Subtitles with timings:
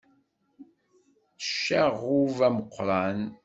[1.37, 3.21] D ccaɣub ameqqran.